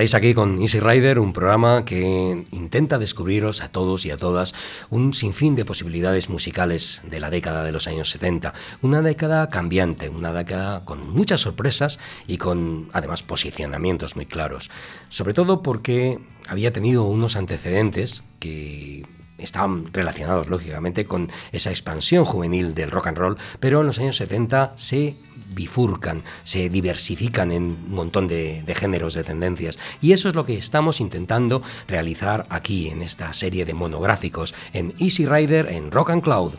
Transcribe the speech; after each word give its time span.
Estáis 0.00 0.14
aquí 0.14 0.32
con 0.32 0.62
Easy 0.62 0.80
Rider, 0.80 1.18
un 1.18 1.34
programa 1.34 1.84
que 1.84 2.46
intenta 2.52 2.98
descubriros 2.98 3.60
a 3.60 3.68
todos 3.68 4.06
y 4.06 4.10
a 4.10 4.16
todas 4.16 4.54
un 4.88 5.12
sinfín 5.12 5.56
de 5.56 5.66
posibilidades 5.66 6.30
musicales 6.30 7.02
de 7.04 7.20
la 7.20 7.28
década 7.28 7.64
de 7.64 7.72
los 7.72 7.86
años 7.86 8.08
70. 8.08 8.54
Una 8.80 9.02
década 9.02 9.50
cambiante, 9.50 10.08
una 10.08 10.32
década 10.32 10.86
con 10.86 11.10
muchas 11.10 11.42
sorpresas 11.42 11.98
y 12.26 12.38
con 12.38 12.88
además 12.94 13.22
posicionamientos 13.22 14.16
muy 14.16 14.24
claros. 14.24 14.70
Sobre 15.10 15.34
todo 15.34 15.62
porque 15.62 16.18
había 16.48 16.72
tenido 16.72 17.04
unos 17.04 17.36
antecedentes 17.36 18.22
que 18.38 19.04
estaban 19.36 19.92
relacionados 19.92 20.48
lógicamente 20.48 21.04
con 21.04 21.30
esa 21.52 21.68
expansión 21.68 22.24
juvenil 22.24 22.74
del 22.74 22.90
rock 22.90 23.08
and 23.08 23.18
roll, 23.18 23.36
pero 23.58 23.82
en 23.82 23.86
los 23.88 23.98
años 23.98 24.16
70 24.16 24.72
se 24.76 25.14
bifurcan, 25.50 26.22
se 26.44 26.68
diversifican 26.68 27.52
en 27.52 27.62
un 27.62 27.94
montón 27.94 28.28
de, 28.28 28.62
de, 28.62 28.74
géneros, 28.74 29.14
de 29.14 29.24
tendencias. 29.24 29.78
Y 30.00 30.12
eso 30.12 30.28
es 30.28 30.34
lo 30.34 30.46
que 30.46 30.56
estamos 30.56 31.00
intentando 31.00 31.62
realizar 31.88 32.46
aquí 32.50 32.88
en 32.88 33.02
esta 33.02 33.32
serie 33.32 33.64
de 33.64 33.74
monográficos 33.74 34.54
en 34.72 34.94
Easy 34.98 35.26
Rider 35.26 35.68
en 35.70 35.90
Rock 35.90 36.10
and 36.10 36.22
Cloud. 36.22 36.54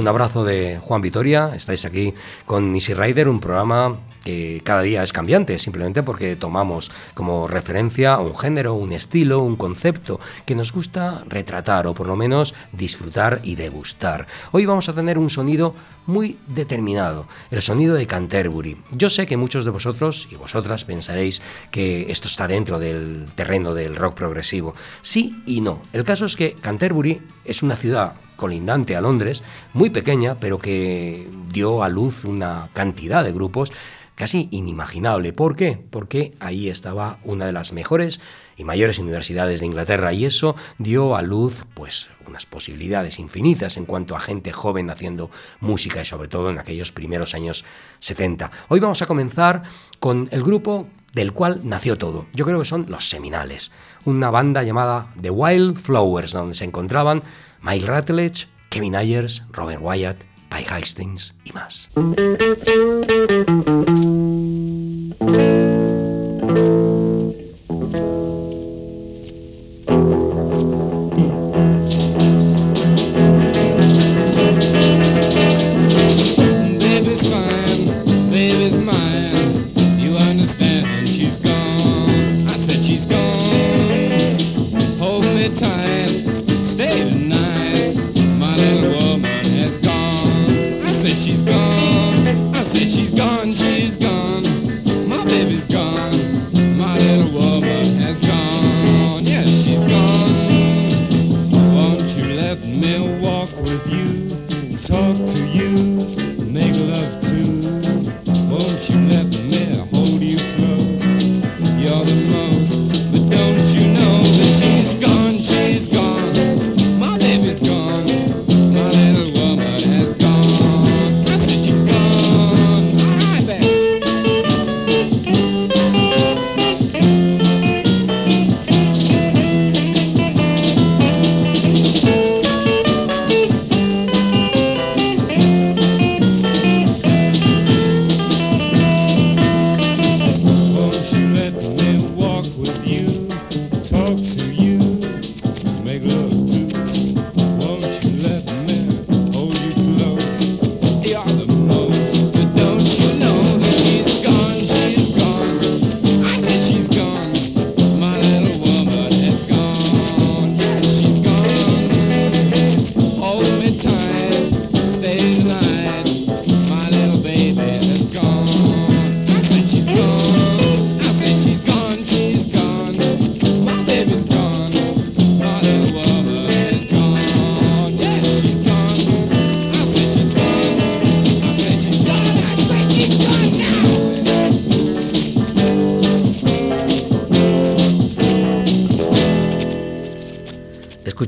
Un 0.00 0.08
abrazo 0.08 0.44
de 0.44 0.78
Juan 0.78 1.02
Vitoria, 1.02 1.50
estáis 1.54 1.84
aquí 1.84 2.14
con 2.46 2.74
Easy 2.74 2.94
Rider, 2.94 3.28
un 3.28 3.38
programa 3.38 3.98
que 4.24 4.62
cada 4.64 4.80
día 4.80 5.02
es 5.02 5.12
cambiante, 5.12 5.58
simplemente 5.58 6.02
porque 6.02 6.36
tomamos 6.36 6.90
como 7.12 7.46
referencia 7.46 8.16
un 8.16 8.34
género, 8.34 8.72
un 8.72 8.92
estilo, 8.92 9.42
un 9.42 9.56
concepto 9.56 10.18
que 10.46 10.54
nos 10.54 10.72
gusta 10.72 11.22
retratar 11.28 11.86
o 11.86 11.92
por 11.92 12.06
lo 12.06 12.16
menos 12.16 12.54
disfrutar 12.72 13.40
y 13.42 13.56
degustar. 13.56 14.26
Hoy 14.52 14.64
vamos 14.64 14.88
a 14.88 14.94
tener 14.94 15.18
un 15.18 15.28
sonido 15.28 15.74
muy 16.06 16.38
determinado, 16.46 17.26
el 17.50 17.60
sonido 17.60 17.94
de 17.94 18.06
Canterbury. 18.06 18.78
Yo 18.92 19.10
sé 19.10 19.26
que 19.26 19.36
muchos 19.36 19.66
de 19.66 19.70
vosotros 19.70 20.28
y 20.30 20.36
vosotras 20.36 20.86
pensaréis 20.86 21.42
que 21.70 22.10
esto 22.10 22.26
está 22.26 22.48
dentro 22.48 22.78
del 22.78 23.26
terreno 23.34 23.74
del 23.74 23.96
rock 23.96 24.14
progresivo. 24.14 24.74
Sí 25.02 25.42
y 25.44 25.60
no. 25.60 25.82
El 25.92 26.04
caso 26.04 26.24
es 26.24 26.36
que 26.36 26.54
Canterbury 26.54 27.20
es 27.44 27.62
una 27.62 27.76
ciudad 27.76 28.14
colindante 28.40 28.96
a 28.96 29.02
Londres, 29.02 29.42
muy 29.74 29.90
pequeña, 29.90 30.36
pero 30.40 30.58
que 30.58 31.28
dio 31.52 31.84
a 31.84 31.90
luz 31.90 32.24
una 32.24 32.70
cantidad 32.72 33.22
de 33.22 33.32
grupos 33.32 33.70
casi 34.14 34.48
inimaginable. 34.50 35.34
¿Por 35.34 35.56
qué? 35.56 35.78
Porque 35.90 36.32
ahí 36.40 36.70
estaba 36.70 37.18
una 37.22 37.44
de 37.44 37.52
las 37.52 37.74
mejores 37.74 38.20
y 38.56 38.64
mayores 38.64 38.98
universidades 38.98 39.60
de 39.60 39.66
Inglaterra 39.66 40.14
y 40.14 40.24
eso 40.24 40.56
dio 40.78 41.16
a 41.16 41.22
luz 41.22 41.66
pues 41.74 42.08
unas 42.26 42.46
posibilidades 42.46 43.18
infinitas 43.18 43.76
en 43.76 43.84
cuanto 43.84 44.16
a 44.16 44.20
gente 44.20 44.52
joven 44.52 44.88
haciendo 44.88 45.30
música 45.60 46.00
y 46.00 46.04
sobre 46.06 46.28
todo 46.28 46.48
en 46.48 46.58
aquellos 46.58 46.92
primeros 46.92 47.34
años 47.34 47.64
70. 47.98 48.50
Hoy 48.68 48.80
vamos 48.80 49.02
a 49.02 49.06
comenzar 49.06 49.62
con 49.98 50.28
el 50.32 50.42
grupo 50.42 50.86
del 51.12 51.32
cual 51.32 51.60
nació 51.64 51.98
todo. 51.98 52.26
Yo 52.32 52.46
creo 52.46 52.58
que 52.58 52.64
son 52.64 52.86
los 52.88 53.08
Seminales, 53.08 53.70
una 54.06 54.30
banda 54.30 54.62
llamada 54.62 55.08
The 55.20 55.30
Wild 55.30 55.76
Flowers 55.76 56.32
donde 56.32 56.54
se 56.54 56.64
encontraban 56.64 57.22
Mike 57.62 57.86
Rutledge, 57.86 58.48
Kevin 58.70 58.94
Ayers, 58.94 59.42
Robert 59.52 59.80
Wyatt, 59.80 60.24
Pi 60.48 60.64
Hastings 60.64 61.34
y 61.44 61.52
más. 61.52 61.90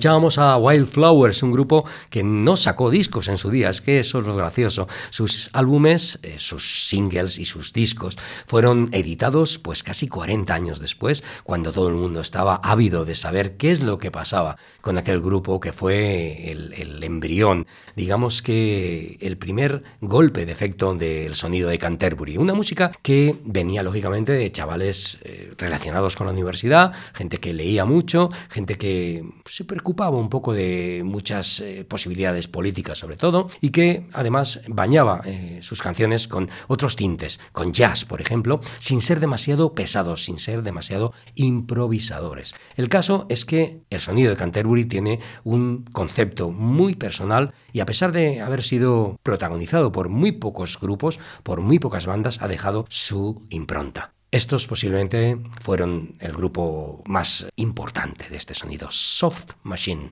Escuchábamos 0.03 0.39
a 0.39 0.57
Wildflowers, 0.57 1.45
un 1.45 1.53
grupo 1.53 1.85
que 2.11 2.25
no 2.25 2.57
sacó 2.57 2.91
discos 2.91 3.29
en 3.29 3.39
su 3.39 3.51
día, 3.53 3.71
es 3.71 3.81
que 3.81 4.01
eso 4.01 4.19
es 4.19 4.27
lo 4.27 4.35
gracioso. 4.35 4.89
Sus 5.11 5.49
álbumes, 5.53 6.19
eh, 6.25 6.35
sus 6.39 6.89
singles 6.89 7.39
y 7.39 7.45
sus 7.45 7.73
discos 7.73 8.19
fueron 8.49 8.89
editados 8.91 9.61
pues 9.61 9.85
casi 9.85 10.09
40 10.09 10.53
años 10.53 10.81
después, 10.81 11.23
cuando 11.45 11.71
todo 11.71 11.87
el 11.87 11.95
mundo 11.95 12.21
estaba 12.21 12.57
ávido 12.65 13.05
de 13.05 13.15
saber 13.15 13.57
qué 13.57 13.71
es 13.71 13.81
lo 13.81 13.99
que 13.99 14.11
pasaba 14.11 14.57
con 14.81 14.99
aquel 14.99 15.21
grupo 15.21 15.61
que 15.61 15.73
fue 15.73 16.51
el, 16.51 16.73
el 16.73 17.01
embrión, 17.05 17.69
digamos 17.95 18.43
que 18.43 19.19
el 19.21 19.39
primer 19.39 19.85
golpe 20.01 20.45
de 20.47 20.51
efecto 20.51 20.97
del 20.97 21.37
sonido 21.37 21.69
de 21.69 21.79
Canterbury. 21.79 22.39
Una 22.39 22.55
música 22.55 22.91
que 23.03 23.37
venía 23.45 23.85
lógicamente 23.85 24.33
de 24.33 24.51
chavales 24.51 25.21
eh, 25.23 25.55
relacionados 25.57 26.17
con 26.17 26.27
la 26.27 26.33
universidad, 26.33 26.91
gente 27.15 27.39
que 27.39 27.55
leía 27.55 27.85
mucho, 27.85 28.31
gente 28.51 28.75
que 28.75 29.25
se 29.45 29.65
preocupaba 29.65 29.92
un 29.93 30.29
poco 30.29 30.53
de 30.53 31.03
muchas 31.05 31.61
eh, 31.61 31.85
posibilidades 31.85 32.49
políticas 32.49 32.99
sobre 32.99 33.17
todo, 33.17 33.49
y 33.61 33.71
que 33.71 34.09
además 34.13 34.61
bañaba 34.69 35.21
eh, 35.25 35.59
sus 35.63 35.83
canciones 35.83 36.29
con 36.29 36.49
otros 36.69 36.97
tintes, 36.97 37.39
con 37.53 37.73
jazz, 37.73 38.05
por 38.05 38.21
ejemplo, 38.21 38.61
sin 38.79 39.01
ser 39.01 39.21
demasiado 39.21 39.75
pesados, 39.75 40.25
sin 40.25 40.39
ser 40.39 40.63
demasiado 40.63 41.13
improvisadores. 41.35 42.55
El 42.77 42.89
caso 42.89 43.27
es 43.29 43.45
que 43.45 43.83
el 43.91 44.01
sonido 44.01 44.31
de 44.31 44.37
Canterbury 44.37 44.85
tiene 44.85 45.21
un 45.45 45.85
concepto 45.93 46.51
muy 46.51 46.95
personal 46.95 47.53
y 47.73 47.81
a 47.81 47.87
pesar 47.87 48.13
de 48.13 48.41
haber 48.41 48.63
sido 48.63 49.19
protagonizado 49.23 49.93
por 49.93 50.09
muy 50.09 50.33
pocos 50.33 50.79
grupos, 50.81 51.19
por 51.43 51.61
muy 51.61 51.79
pocas 51.79 52.07
bandas, 52.07 52.41
ha 52.41 52.49
dejado 52.49 52.87
su 52.89 53.43
impronta. 53.51 54.13
Estos 54.33 54.67
posiblemente 54.67 55.37
fueron 55.61 56.15
el 56.19 56.33
grupo 56.33 57.03
más 57.05 57.47
importante 57.57 58.31
de 58.31 58.39
este 58.39 58.55
sonido, 58.55 58.91
Soft 58.91 59.53
Machine. 59.63 60.11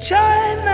China. 0.00 0.69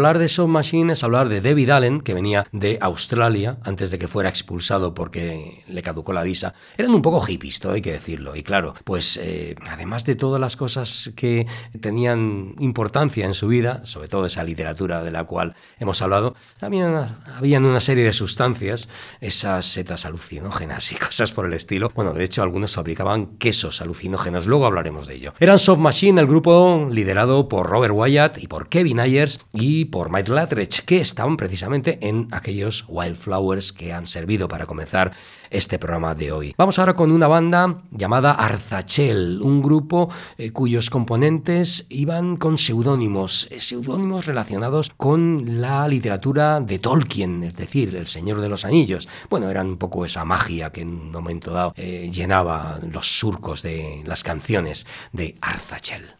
Hablar 0.00 0.18
de 0.18 0.30
Soft 0.30 0.48
Machine 0.48 0.94
es 0.94 1.04
hablar 1.04 1.28
de 1.28 1.42
David 1.42 1.68
Allen, 1.68 2.00
que 2.00 2.14
venía 2.14 2.46
de 2.52 2.78
Australia 2.80 3.58
antes 3.64 3.90
de 3.90 3.98
que 3.98 4.08
fuera 4.08 4.30
expulsado 4.30 4.94
porque 4.94 5.62
le 5.68 5.82
caducó 5.82 6.14
la 6.14 6.22
visa. 6.22 6.54
Eran 6.78 6.94
un 6.94 7.02
poco 7.02 7.20
hippies, 7.20 7.60
todo 7.60 7.72
hay 7.72 7.82
que 7.82 7.92
decirlo. 7.92 8.34
Y 8.34 8.42
claro, 8.42 8.72
pues 8.84 9.18
eh, 9.22 9.56
además 9.68 10.06
de 10.06 10.16
todas 10.16 10.40
las 10.40 10.56
cosas 10.56 11.12
que 11.16 11.46
tenían 11.80 12.54
importancia 12.58 13.26
en 13.26 13.34
su 13.34 13.48
vida, 13.48 13.84
sobre 13.84 14.08
todo 14.08 14.26
esa 14.26 14.44
literatura 14.44 15.02
de 15.02 15.10
la 15.10 15.24
cual 15.24 15.54
hemos 15.78 16.02
hablado, 16.02 16.34
también 16.58 16.94
habían 17.36 17.64
una 17.64 17.80
serie 17.80 18.04
de 18.04 18.12
sustancias, 18.12 18.88
esas 19.20 19.66
setas 19.66 20.06
alucinógenas 20.06 20.92
y 20.92 20.94
cosas 20.98 21.32
por 21.32 21.46
el 21.46 21.52
estilo. 21.52 21.90
Bueno, 21.94 22.12
de 22.12 22.24
hecho, 22.24 22.42
algunos 22.42 22.74
fabricaban 22.74 23.38
quesos 23.38 23.80
alucinógenos, 23.80 24.46
luego 24.46 24.66
hablaremos 24.66 25.06
de 25.06 25.14
ello. 25.16 25.34
Eran 25.40 25.58
Soft 25.58 25.80
Machine, 25.80 26.20
el 26.20 26.26
grupo 26.26 26.88
liderado 26.90 27.48
por 27.48 27.68
Robert 27.68 27.94
Wyatt 27.94 28.38
y 28.38 28.46
por 28.46 28.68
Kevin 28.68 29.00
Ayers 29.00 29.40
y 29.52 29.86
por 29.86 30.10
Mike 30.10 30.30
Latridge, 30.30 30.84
que 30.84 31.00
estaban 31.00 31.36
precisamente 31.36 31.98
en 32.02 32.28
aquellos 32.32 32.84
Wildflowers 32.88 33.72
que 33.72 33.92
han 33.92 34.06
servido 34.06 34.48
para 34.48 34.66
comenzar 34.66 35.12
este 35.50 35.78
programa 35.78 36.14
de 36.14 36.32
hoy. 36.32 36.54
Vamos 36.56 36.78
ahora 36.78 36.94
con 36.94 37.10
una 37.10 37.26
banda 37.26 37.82
llamada 37.90 38.32
Arzachel, 38.32 39.40
un 39.42 39.60
grupo 39.60 40.08
eh, 40.38 40.52
cuyos 40.52 40.90
componentes 40.90 41.69
iban 41.88 42.36
con 42.36 42.58
seudónimos, 42.58 43.48
eh, 43.50 43.60
seudónimos 43.60 44.26
relacionados 44.26 44.90
con 44.96 45.60
la 45.60 45.86
literatura 45.88 46.60
de 46.60 46.78
Tolkien, 46.78 47.42
es 47.44 47.56
decir, 47.56 47.94
El 47.96 48.06
Señor 48.06 48.40
de 48.40 48.48
los 48.48 48.64
Anillos. 48.64 49.08
Bueno, 49.28 49.50
eran 49.50 49.66
un 49.66 49.76
poco 49.76 50.04
esa 50.04 50.24
magia 50.24 50.70
que 50.70 50.82
en 50.82 50.88
un 50.88 51.10
momento 51.10 51.52
dado 51.52 51.72
eh, 51.76 52.10
llenaba 52.12 52.78
los 52.90 53.06
surcos 53.06 53.62
de 53.62 54.02
las 54.04 54.22
canciones 54.22 54.86
de 55.12 55.36
Arzachel. 55.40 56.16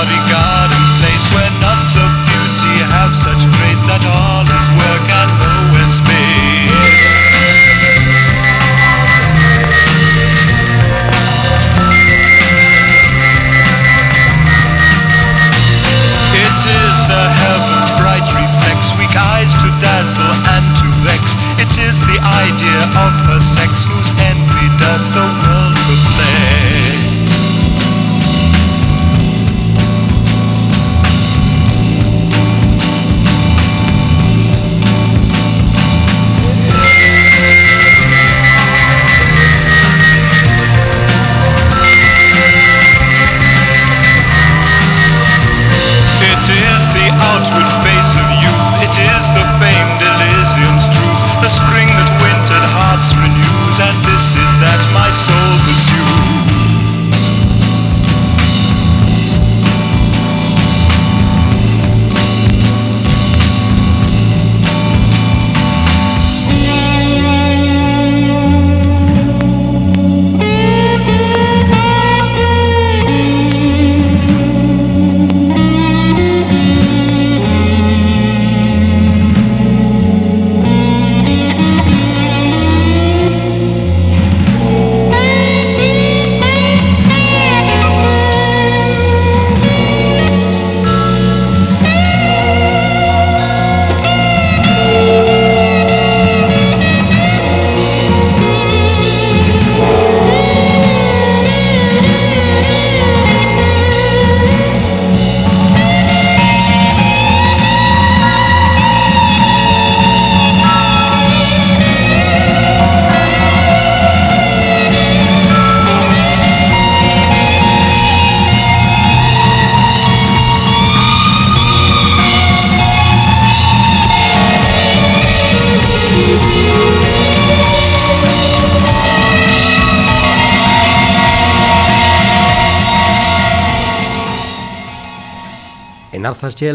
cloudy 0.00 0.32
garden 0.32 0.80
place 0.96 1.26
where 1.34 1.52
knots 1.60 1.92
of 1.92 2.08
beauty 2.24 2.74
have 2.88 3.12
such 3.12 3.44
grace 3.60 3.84
that 3.84 4.00
all 4.08 4.48
is 4.48 4.66
work 4.72 5.06
and 5.12 5.28
nowhere 5.36 5.84
space. 5.84 7.04
It 16.32 16.60
is 16.64 16.96
the 17.04 17.24
heaven's 17.36 17.90
bright 18.00 18.24
reflex, 18.32 18.96
weak 18.96 19.12
eyes 19.12 19.52
to 19.52 19.68
dazzle 19.84 20.32
and 20.56 20.64
to 20.80 20.88
vex. 21.04 21.36
It 21.60 21.76
is 21.76 22.00
the 22.00 22.16
idea 22.24 22.80
of 23.04 23.12
her 23.28 23.40
sex 23.40 23.84
whose 23.84 24.08
envy 24.16 24.68
does 24.80 25.12
the 25.12 25.26
world. 25.44 25.59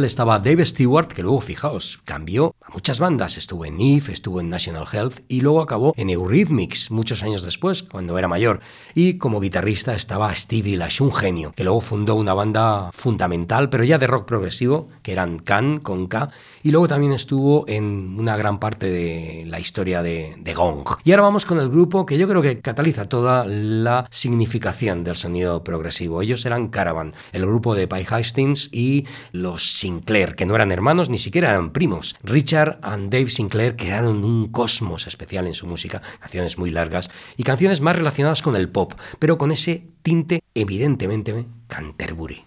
Estaba 0.03 0.39
Dave 0.39 0.65
Stewart, 0.65 1.07
que 1.07 1.21
luego, 1.21 1.41
fijaos, 1.41 1.99
cambió 2.05 2.54
muchas 2.85 2.99
bandas. 2.99 3.37
Estuvo 3.37 3.65
en 3.65 3.81
Eve, 3.81 4.13
estuvo 4.13 4.39
en 4.39 4.51
National 4.51 4.85
Health 4.93 5.21
y 5.27 5.41
luego 5.41 5.59
acabó 5.59 5.95
en 5.97 6.11
Eurythmics 6.11 6.91
muchos 6.91 7.23
años 7.23 7.41
después, 7.41 7.81
cuando 7.81 8.15
era 8.19 8.27
mayor. 8.27 8.59
Y 8.93 9.17
como 9.17 9.39
guitarrista 9.39 9.95
estaba 9.95 10.35
Stevie 10.35 10.77
Lash, 10.77 11.01
un 11.01 11.11
genio, 11.11 11.51
que 11.55 11.63
luego 11.63 11.81
fundó 11.81 12.13
una 12.13 12.35
banda 12.35 12.91
fundamental, 12.93 13.71
pero 13.71 13.83
ya 13.83 13.97
de 13.97 14.05
rock 14.05 14.27
progresivo, 14.27 14.87
que 15.01 15.13
eran 15.13 15.39
Can 15.39 15.79
con 15.79 16.05
K, 16.05 16.29
y 16.61 16.69
luego 16.69 16.87
también 16.87 17.11
estuvo 17.11 17.67
en 17.67 18.19
una 18.19 18.37
gran 18.37 18.59
parte 18.59 18.91
de 18.91 19.45
la 19.47 19.59
historia 19.59 20.03
de, 20.03 20.35
de 20.37 20.53
Gong. 20.53 20.87
Y 21.03 21.09
ahora 21.09 21.23
vamos 21.23 21.47
con 21.47 21.59
el 21.59 21.69
grupo 21.69 22.05
que 22.05 22.19
yo 22.19 22.27
creo 22.27 22.43
que 22.43 22.59
cataliza 22.61 23.09
toda 23.09 23.45
la 23.47 24.07
significación 24.11 25.03
del 25.03 25.15
sonido 25.15 25.63
progresivo. 25.63 26.21
Ellos 26.21 26.45
eran 26.45 26.67
Caravan, 26.67 27.15
el 27.33 27.47
grupo 27.47 27.73
de 27.73 27.87
Pi 27.87 28.05
Hastings 28.07 28.69
y 28.71 29.07
los 29.31 29.79
Sinclair, 29.79 30.35
que 30.35 30.45
no 30.45 30.53
eran 30.53 30.71
hermanos, 30.71 31.09
ni 31.09 31.17
siquiera 31.17 31.49
eran 31.49 31.71
primos. 31.71 32.15
Richard 32.21 32.74
and 32.81 33.11
Dave 33.11 33.29
Sinclair 33.29 33.75
crearon 33.75 34.23
un 34.23 34.51
cosmos 34.51 35.07
especial 35.07 35.47
en 35.47 35.53
su 35.53 35.67
música, 35.67 36.01
canciones 36.19 36.57
muy 36.57 36.71
largas 36.71 37.09
y 37.37 37.43
canciones 37.43 37.81
más 37.81 37.95
relacionadas 37.95 38.41
con 38.41 38.55
el 38.55 38.69
pop, 38.69 38.93
pero 39.19 39.37
con 39.37 39.51
ese 39.51 39.87
tinte 40.01 40.41
evidentemente 40.53 41.45
Canterbury. 41.67 42.43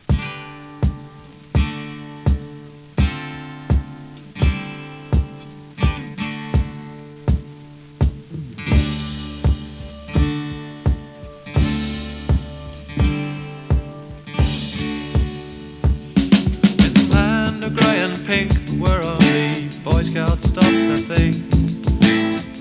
Boy 19.84 20.02
Scouts 20.02 20.48
stopped, 20.48 20.66
I 20.66 20.96
think. 20.96 21.36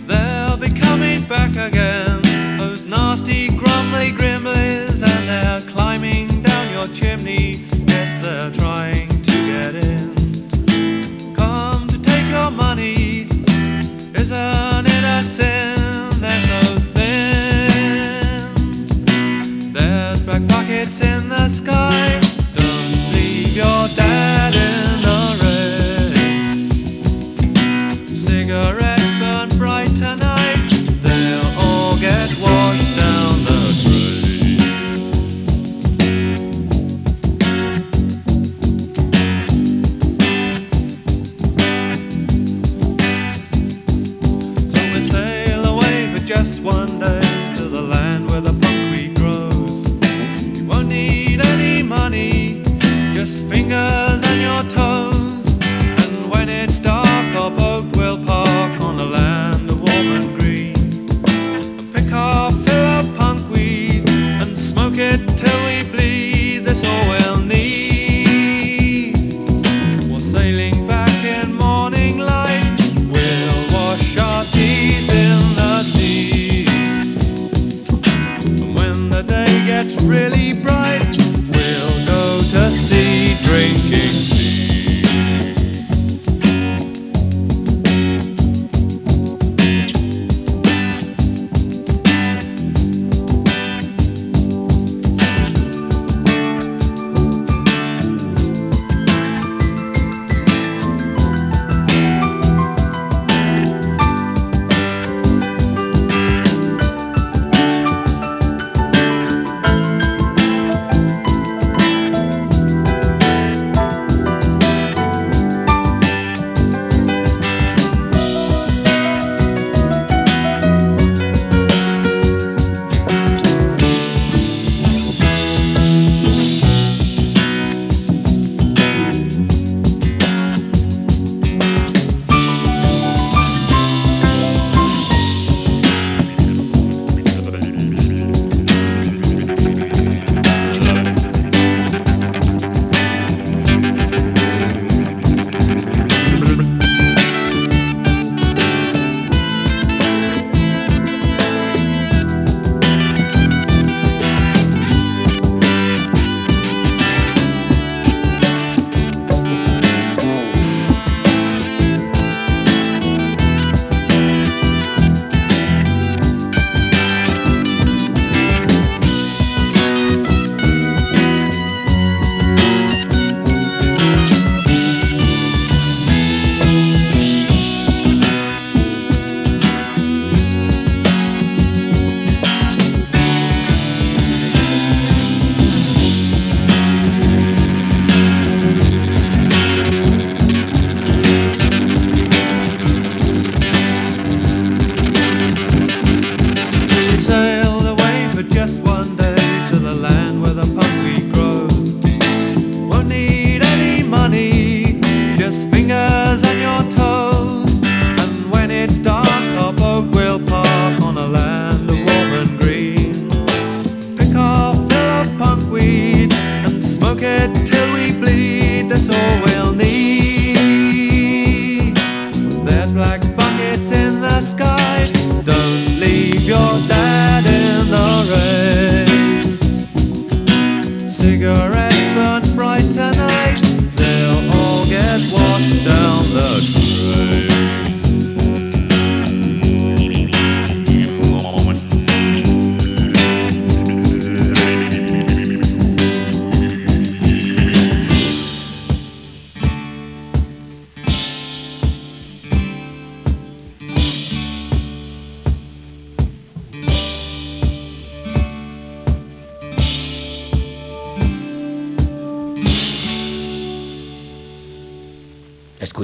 They'll 0.07 0.57
be 0.57 0.69
coming 0.69 1.23
back 1.25 1.51
again, 1.51 2.21
those 2.57 2.85
nasty, 2.85 3.49
grumbly 3.49 4.11
gremlins, 4.11 5.03
and 5.03 5.27
they're 5.27 5.59
climbing 5.73 6.41
down 6.41 6.71
your 6.71 6.87
chimney. 6.93 7.65
Yes, 7.87 8.21
they're 8.21 8.51
trying 8.51 9.09
to 9.23 9.45
get 9.45 9.75
in. 9.75 10.15
Come 11.35 11.87
to 11.87 12.01
take 12.01 12.27
your 12.27 12.51
money, 12.51 13.27
isn't 14.15 14.87
it 14.87 15.03
a 15.03 15.21
sin? 15.21 16.09
They're 16.21 16.41
so 16.41 16.61
thin. 16.95 18.53
There's 19.73 20.21
black 20.23 20.47
pockets 20.47 21.01
in 21.01 21.27
the 21.29 21.49
sky. 21.49 22.21
Don't 22.55 23.11
leave 23.13 23.55
your 23.55 23.87
dad 23.95 24.53
in. 24.55 24.86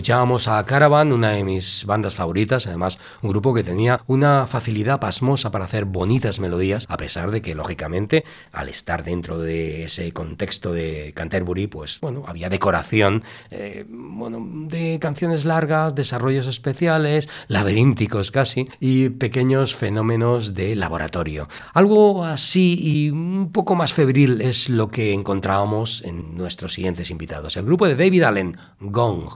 Escuchábamos 0.04 0.50
a 0.50 0.62
Caravan, 0.66 1.14
una 1.14 1.30
de 1.30 1.46
mis 1.46 1.86
bandas 1.86 2.16
favoritas, 2.16 2.68
además 2.68 3.00
un 3.22 3.30
grupo 3.30 3.54
que 3.54 3.64
tenía 3.64 4.02
una 4.08 4.48
facilidad 4.48 5.00
pasmosa 5.00 5.50
para 5.50 5.64
hacer 5.64 5.86
bonitas 5.86 6.42
melodías, 6.42 6.86
a 6.90 6.98
pesar 6.98 7.32
de 7.32 7.42
que, 7.42 7.56
lógicamente, 7.56 8.26
al 8.52 8.68
estar 8.68 9.06
dentro 9.06 9.40
de 9.40 9.86
ese 9.86 10.12
contexto 10.12 10.74
de 10.74 11.14
Canterbury, 11.16 11.68
pues 11.68 12.02
bueno, 12.02 12.26
había 12.28 12.50
decoración, 12.50 13.24
eh, 13.50 13.86
bueno, 13.88 14.46
de 14.68 15.00
canciones 15.00 15.46
largas, 15.46 15.96
desarrollos 15.96 16.48
especiales, 16.48 17.30
laberínticos 17.48 18.30
casi, 18.30 18.68
y 18.82 19.08
pequeños 19.08 19.74
fenómenos 19.74 20.54
de 20.54 20.76
laboratorio. 20.76 21.48
Algo 21.74 22.26
así 22.26 22.78
y 22.78 23.10
un 23.10 23.54
poco 23.54 23.76
más 23.76 23.94
febril 23.94 24.42
es 24.42 24.68
lo 24.70 24.90
que 24.90 25.14
encontrábamos 25.14 26.04
en 26.04 26.36
nuestros 26.36 26.74
siguientes 26.74 27.10
invitados. 27.10 27.56
El 27.56 27.64
grupo 27.64 27.88
de 27.88 27.96
David 27.96 28.24
Allen, 28.24 28.58
Gong. 28.82 29.30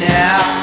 now. 0.00 0.61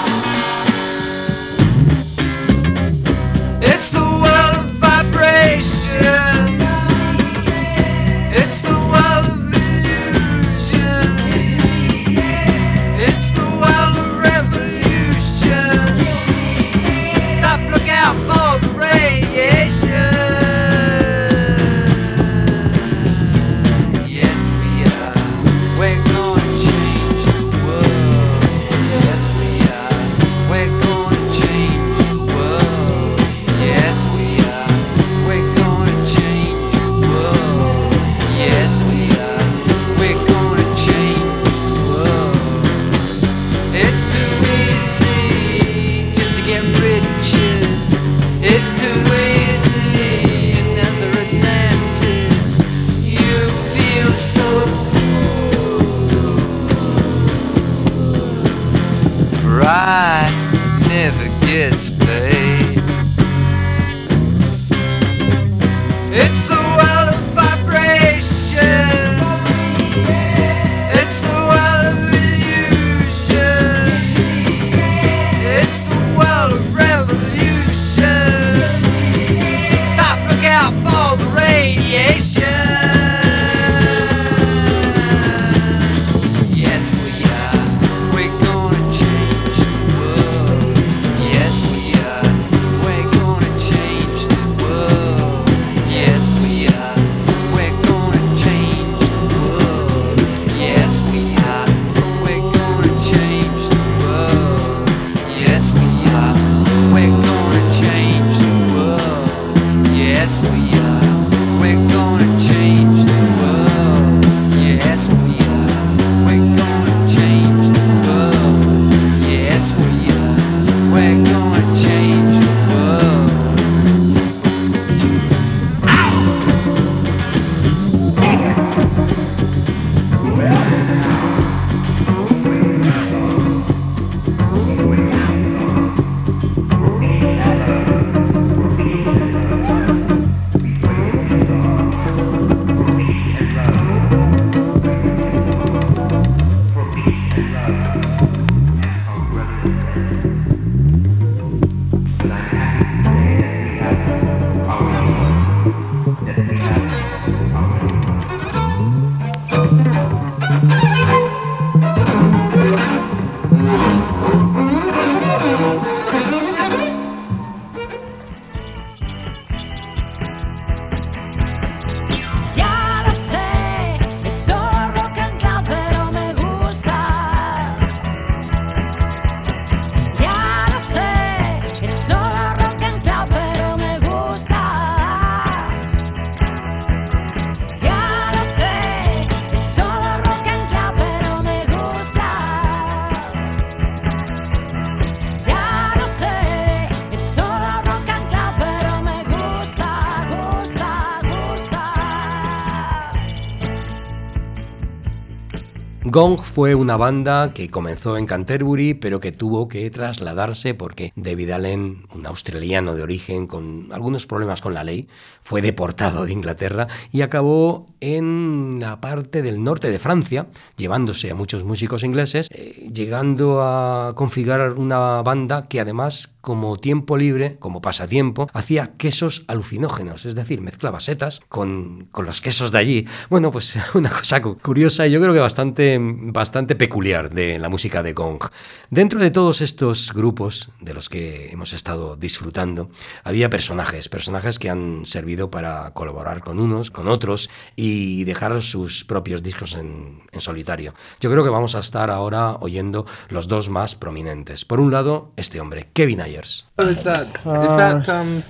Gong 206.19 206.41
fue 206.41 206.75
una 206.75 206.97
banda 206.97 207.53
que 207.53 207.69
comenzó 207.69 208.17
en 208.17 208.25
Canterbury, 208.25 208.93
pero 208.93 209.21
que 209.21 209.31
tuvo 209.31 209.69
que 209.69 209.89
trasladarse 209.89 210.73
porque 210.73 211.13
David 211.15 211.51
Allen, 211.51 212.07
un 212.13 212.25
australiano 212.25 212.93
de 212.93 213.03
origen 213.03 213.47
con 213.47 213.87
algunos 213.93 214.27
problemas 214.27 214.59
con 214.59 214.73
la 214.73 214.83
ley, 214.83 215.07
fue 215.49 215.63
deportado 215.63 216.27
de 216.27 216.31
Inglaterra 216.31 216.85
y 217.11 217.23
acabó 217.23 217.87
en 218.01 218.77
la 218.79 219.01
parte 219.01 219.41
del 219.41 219.63
norte 219.63 219.89
de 219.89 219.97
Francia, 219.97 220.45
llevándose 220.77 221.31
a 221.31 221.35
muchos 221.35 221.63
músicos 221.63 222.03
ingleses, 222.03 222.49
eh, 222.51 222.87
llegando 222.93 223.63
a 223.63 224.13
configurar 224.13 224.73
una 224.73 225.23
banda 225.23 225.67
que 225.67 225.79
además 225.79 226.35
como 226.41 226.77
tiempo 226.77 227.17
libre, 227.17 227.57
como 227.59 227.81
pasatiempo, 227.81 228.47
hacía 228.53 228.93
quesos 228.97 229.43
alucinógenos, 229.47 230.25
es 230.25 230.35
decir, 230.35 230.61
mezclaba 230.61 230.99
setas 230.99 231.41
con, 231.49 232.07
con 232.11 232.25
los 232.25 232.41
quesos 232.41 232.71
de 232.71 232.77
allí. 232.77 233.07
Bueno, 233.29 233.51
pues 233.51 233.77
una 233.95 234.09
cosa 234.09 234.41
curiosa 234.41 235.07
y 235.07 235.11
yo 235.11 235.19
creo 235.19 235.33
que 235.33 235.39
bastante, 235.39 235.97
bastante 235.99 236.75
peculiar 236.75 237.31
de 237.33 237.59
la 237.59 237.69
música 237.69 238.03
de 238.03 238.13
Gong. 238.13 238.43
Dentro 238.89 239.19
de 239.19 239.31
todos 239.31 239.61
estos 239.61 240.13
grupos 240.13 240.71
de 240.79 240.93
los 240.93 241.09
que 241.09 241.49
hemos 241.51 241.73
estado 241.73 242.15
disfrutando, 242.15 242.89
había 243.23 243.49
personajes, 243.49 244.09
personajes 244.09 244.59
que 244.59 244.69
han 244.69 245.05
servido 245.05 245.38
para 245.47 245.91
colaborar 245.93 246.41
con 246.41 246.59
unos, 246.59 246.91
con 246.91 247.07
otros 247.07 247.49
y 247.75 248.23
dejar 248.25 248.61
sus 248.61 249.05
propios 249.05 249.41
discos 249.41 249.75
en, 249.75 250.23
en 250.31 250.41
solitario. 250.41 250.93
Yo 251.19 251.31
creo 251.31 251.43
que 251.43 251.49
vamos 251.49 251.75
a 251.75 251.79
estar 251.79 252.09
ahora 252.09 252.57
oyendo 252.59 253.05
los 253.29 253.47
dos 253.47 253.69
más 253.69 253.95
prominentes. 253.95 254.65
Por 254.65 254.79
un 254.79 254.91
lado, 254.91 255.31
este 255.37 255.61
hombre, 255.61 255.89
Kevin 255.93 256.21
Ayers. 256.21 256.67
Is 256.79 257.03
that, 257.03 257.27
is 257.27 257.77
that 257.77 258.09
um, 258.09 258.43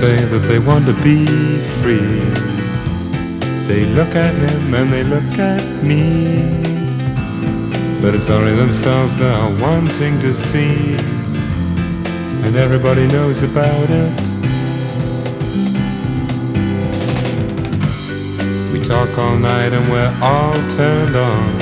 say 0.00 0.16
that 0.16 0.38
they 0.48 0.58
want 0.58 0.86
to 0.86 0.94
be 1.04 1.26
free. 1.82 2.16
They 3.68 3.84
look 3.84 4.16
at 4.16 4.34
him 4.34 4.72
and 4.72 4.90
they 4.90 5.04
look 5.04 5.38
at 5.38 5.62
me. 5.84 6.40
But 8.00 8.14
it's 8.14 8.30
only 8.30 8.54
themselves 8.54 9.18
they're 9.18 9.60
wanting 9.60 10.18
to 10.20 10.32
see. 10.32 10.96
And 12.44 12.56
everybody 12.56 13.06
knows 13.08 13.42
about 13.42 13.90
it. 13.90 14.12
We 18.72 18.80
talk 18.80 19.10
all 19.18 19.36
night 19.36 19.74
and 19.74 19.86
we're 19.92 20.16
all 20.22 20.54
turned 20.70 21.14
on. 21.14 21.60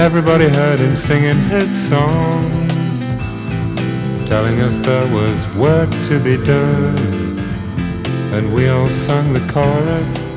Everybody 0.00 0.48
heard 0.48 0.80
him 0.80 0.96
singing 0.96 1.40
his 1.50 1.68
song 1.90 2.59
telling 4.30 4.60
us 4.60 4.78
there 4.78 5.12
was 5.12 5.44
work 5.56 5.90
to 6.04 6.20
be 6.20 6.36
done. 6.44 6.96
And 8.32 8.54
we 8.54 8.68
all 8.68 8.88
sung 8.88 9.32
the 9.32 9.44
chorus 9.52 10.28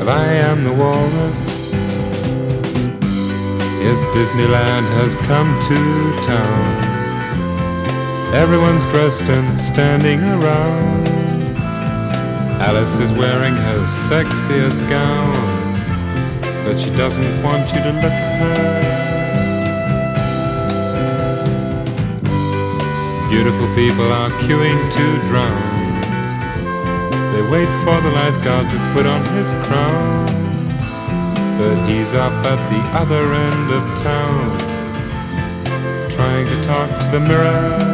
of 0.00 0.08
I 0.08 0.24
Am 0.48 0.64
the 0.64 0.72
Walrus. 0.72 1.70
Yes, 3.84 4.00
Disneyland 4.16 4.86
has 4.96 5.14
come 5.28 5.50
to 5.68 5.78
town. 6.24 6.84
Everyone's 8.32 8.86
dressed 8.86 9.24
and 9.24 9.60
standing 9.60 10.20
around. 10.20 11.08
Alice 12.68 12.98
is 13.00 13.12
wearing 13.12 13.54
her 13.54 13.84
sexiest 13.86 14.80
gown, 14.88 15.34
but 16.64 16.78
she 16.78 16.88
doesn't 16.96 17.42
want 17.42 17.70
you 17.70 17.80
to 17.82 17.92
look 17.92 18.04
at 18.04 18.40
her. 18.40 19.01
Beautiful 23.32 23.74
people 23.74 24.12
are 24.12 24.28
queuing 24.42 24.78
to 24.92 25.26
drown. 25.26 25.62
They 27.32 27.40
wait 27.50 27.66
for 27.82 27.98
the 28.02 28.12
lifeguard 28.12 28.70
to 28.70 28.92
put 28.92 29.06
on 29.06 29.24
his 29.34 29.50
crown. 29.66 30.26
But 31.58 31.88
he's 31.88 32.12
up 32.12 32.30
at 32.44 32.60
the 32.70 32.82
other 33.00 33.32
end 33.32 33.72
of 33.72 33.82
town, 34.02 34.58
trying 36.10 36.46
to 36.46 36.62
talk 36.62 36.90
to 37.00 37.06
the 37.10 37.20
mirror. 37.20 37.91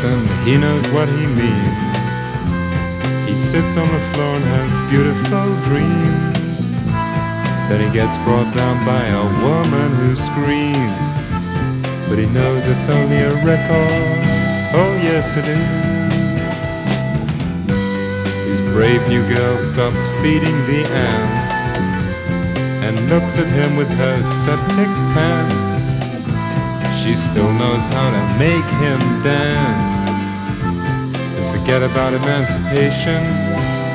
And 0.00 0.28
he 0.46 0.56
knows 0.56 0.86
what 0.92 1.08
he 1.08 1.26
means. 1.26 1.98
He 3.28 3.36
sits 3.36 3.76
on 3.76 3.88
the 3.90 3.98
floor 4.12 4.36
and 4.36 4.44
has 4.44 4.70
beautiful 4.94 5.50
dreams. 5.66 6.70
Then 7.68 7.80
he 7.84 7.90
gets 7.92 8.16
brought 8.18 8.54
down 8.54 8.86
by 8.86 9.04
a 9.06 9.24
woman 9.42 9.90
who 9.98 10.14
screams. 10.14 11.12
But 12.08 12.16
he 12.16 12.26
knows 12.26 12.64
it's 12.68 12.88
only 12.88 13.16
a 13.16 13.34
record. 13.44 14.22
Oh, 14.72 14.94
yes, 15.02 15.36
it 15.36 15.48
is. 15.48 15.66
His 18.46 18.60
brave 18.72 19.02
new 19.08 19.26
girl 19.34 19.58
stops 19.58 20.06
feeding 20.22 20.56
the 20.70 20.86
ants 20.94 21.54
and 22.86 23.10
looks 23.10 23.36
at 23.36 23.48
him 23.48 23.76
with 23.76 23.90
her 23.90 24.22
septic 24.46 24.90
pants. 25.12 25.67
She 27.08 27.14
still 27.14 27.50
knows 27.54 27.82
how 27.96 28.10
to 28.10 28.22
make 28.38 28.68
him 28.84 29.00
dance 29.24 30.10
forget 31.56 31.82
about 31.82 32.12
emancipation, 32.12 33.24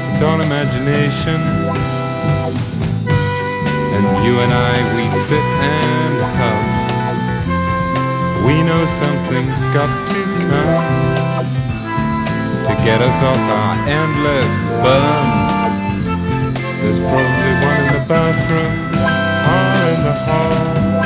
it's 0.09 0.23
all 0.23 0.41
imagination. 0.41 1.39
And 3.93 4.25
you 4.25 4.39
and 4.41 4.51
I, 4.51 4.73
we 4.97 5.05
sit 5.11 5.37
and 5.37 6.23
hum. 6.41 6.65
We 8.47 8.63
know 8.63 8.83
something's 8.87 9.61
got 9.77 9.93
to 10.09 10.21
come 10.49 10.73
to 12.65 12.73
get 12.81 12.99
us 12.99 13.17
off 13.29 13.37
our 13.61 13.77
endless 13.93 14.51
bum. 14.81 15.25
There's 16.81 16.97
probably 16.97 17.53
one 17.61 17.77
in 17.77 17.93
the 17.93 18.01
bathroom 18.09 18.73
or 19.53 19.69
in 19.93 19.99
the 20.01 20.13
hall. 20.25 21.02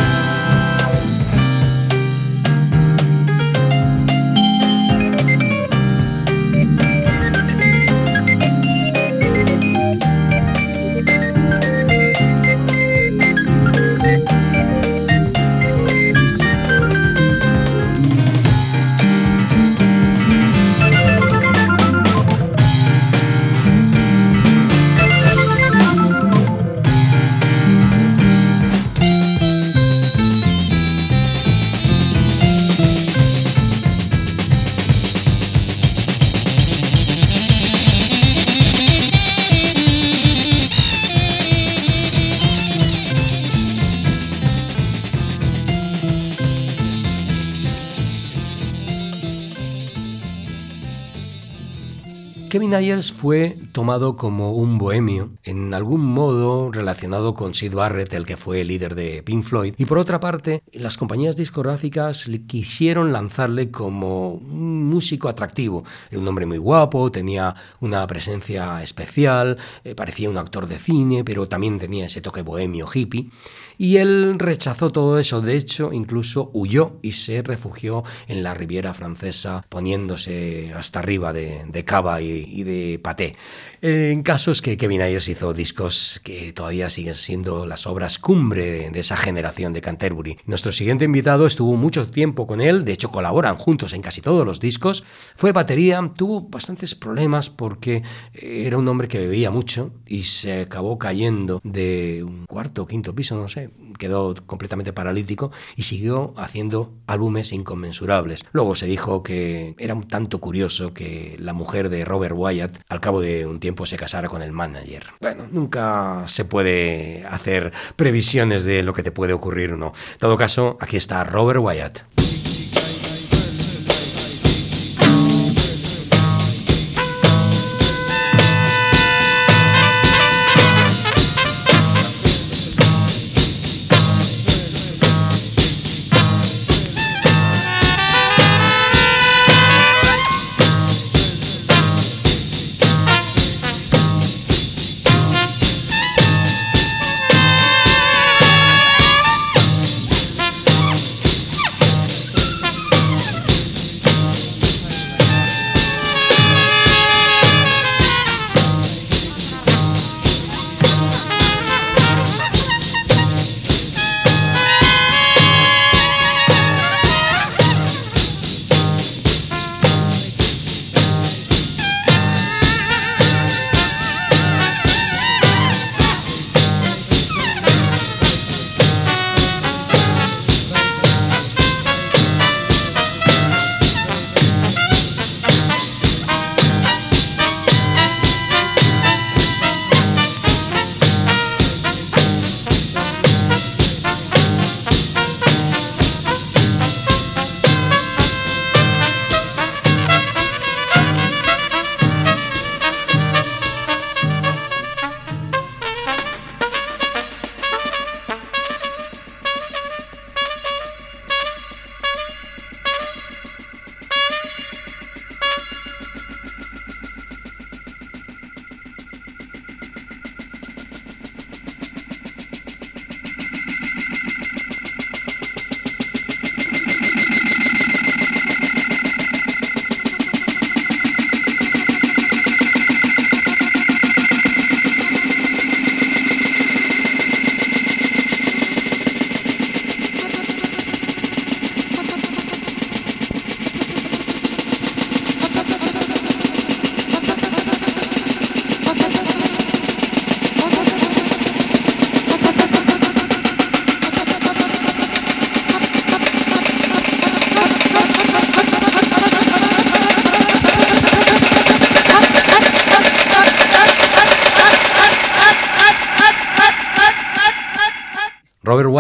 Kevin 52.77 52.91
Ayers 52.91 53.11
fue 53.11 53.57
tomado 53.77 54.15
como 54.15 54.53
un 54.53 54.79
bohemio, 54.79 55.37
en 55.43 55.71
algún 55.75 56.03
modo 56.03 56.71
relacionado 56.71 57.35
con 57.35 57.53
Sid 57.53 57.75
Barrett, 57.75 58.11
el 58.13 58.25
que 58.25 58.35
fue 58.35 58.61
el 58.61 58.69
líder 58.69 58.95
de 58.95 59.21
Pink 59.21 59.43
Floyd, 59.43 59.75
y 59.77 59.85
por 59.85 59.99
otra 59.99 60.19
parte, 60.19 60.63
las 60.73 60.97
compañías 60.97 61.37
discográficas 61.37 62.27
le 62.27 62.41
quisieron 62.47 63.13
lanzarle 63.13 63.69
como 63.69 64.31
un 64.31 64.85
músico 64.85 65.29
atractivo. 65.29 65.83
Era 66.09 66.19
un 66.19 66.27
hombre 66.27 66.47
muy 66.47 66.57
guapo, 66.57 67.11
tenía 67.11 67.53
una 67.79 68.07
presencia 68.07 68.81
especial, 68.81 69.57
eh, 69.83 69.93
parecía 69.93 70.31
un 70.31 70.39
actor 70.39 70.67
de 70.67 70.79
cine, 70.79 71.23
pero 71.23 71.47
también 71.47 71.77
tenía 71.77 72.07
ese 72.07 72.19
toque 72.21 72.41
bohemio 72.41 72.87
hippie. 72.91 73.29
Y 73.77 73.97
él 73.97 74.39
rechazó 74.39 74.91
todo 74.91 75.19
eso, 75.19 75.41
de 75.41 75.55
hecho, 75.55 75.93
incluso 75.93 76.49
huyó 76.53 76.97
y 77.03 77.11
se 77.11 77.43
refugió 77.43 78.03
en 78.27 78.41
la 78.41 78.55
Riviera 78.55 78.93
Francesa, 78.95 79.63
poniéndose 79.69 80.73
hasta 80.75 80.99
arriba 80.99 81.31
de, 81.31 81.63
de 81.67 81.85
cava 81.85 82.21
y, 82.21 82.63
de 82.63 82.99
paté. 83.03 83.35
En 83.81 84.23
casos 84.23 84.61
que 84.61 84.77
Kevin 84.77 85.01
Ayers 85.01 85.27
hizo 85.29 85.53
discos 85.53 86.19
que 86.23 86.53
todavía 86.53 86.89
siguen 86.89 87.15
siendo 87.15 87.65
las 87.65 87.87
obras 87.87 88.19
cumbre 88.19 88.89
de 88.89 88.99
esa 88.99 89.17
generación 89.17 89.73
de 89.73 89.81
Canterbury. 89.81 90.37
Nuestro 90.45 90.71
siguiente 90.71 91.05
invitado 91.05 91.45
estuvo 91.45 91.75
mucho 91.75 92.09
tiempo 92.09 92.47
con 92.47 92.61
él, 92.61 92.85
de 92.85 92.93
hecho 92.93 93.09
colaboran 93.09 93.55
juntos 93.55 93.93
en 93.93 94.01
casi 94.01 94.21
todos 94.21 94.45
los 94.45 94.59
discos. 94.59 95.03
Fue 95.35 95.51
batería, 95.51 96.11
tuvo 96.15 96.41
bastantes 96.41 96.95
problemas 96.95 97.49
porque 97.49 98.03
era 98.33 98.77
un 98.77 98.87
hombre 98.87 99.07
que 99.07 99.19
bebía 99.19 99.51
mucho 99.51 99.91
y 100.05 100.23
se 100.23 100.61
acabó 100.61 100.97
cayendo 100.97 101.61
de 101.63 102.23
un 102.23 102.45
cuarto 102.45 102.83
o 102.83 102.87
quinto 102.87 103.13
piso, 103.13 103.35
no 103.35 103.49
sé, 103.49 103.69
quedó 103.97 104.35
completamente 104.45 104.93
paralítico 104.93 105.51
y 105.75 105.83
siguió 105.83 106.33
haciendo 106.37 106.93
álbumes 107.07 107.51
inconmensurables. 107.51 108.45
Luego 108.51 108.75
se 108.75 108.85
dijo 108.85 109.23
que 109.23 109.75
era 109.77 109.93
un 109.93 110.07
tanto 110.07 110.39
curioso 110.39 110.93
que 110.93 111.35
la 111.39 111.53
mujer 111.53 111.89
de 111.89 112.05
Robert 112.05 112.35
Wyatt 112.37 112.79
al 112.89 113.01
cabo 113.01 113.21
de 113.21 113.45
un 113.45 113.59
tiempo 113.59 113.85
se 113.85 113.97
casara 113.97 114.29
con 114.29 114.41
el 114.41 114.51
manager. 114.51 115.07
Bueno, 115.21 115.45
nunca 115.51 116.23
se 116.27 116.45
puede 116.45 117.25
hacer 117.29 117.73
previsiones 117.95 118.63
de 118.63 118.83
lo 118.83 118.93
que 118.93 119.03
te 119.03 119.11
puede 119.11 119.33
ocurrir 119.33 119.73
o 119.73 119.77
no. 119.77 119.93
En 120.13 120.19
todo 120.19 120.37
caso, 120.37 120.77
aquí 120.79 120.97
está 120.97 121.23
Robert 121.23 121.59
Wyatt. 121.61 122.26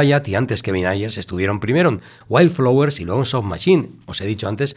Y 0.03 0.35
antes 0.35 0.61
Kevin 0.61 0.85
Ayers 0.85 1.17
estuvieron 1.17 1.59
primero 1.59 1.89
en 1.89 2.01
Wildflowers 2.29 2.99
y 2.99 3.05
luego 3.05 3.21
en 3.21 3.25
Soft 3.25 3.45
Machine. 3.45 3.89
Os 4.05 4.21
he 4.21 4.27
dicho 4.27 4.47
antes 4.47 4.75